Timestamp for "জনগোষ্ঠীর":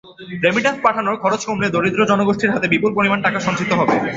2.09-2.53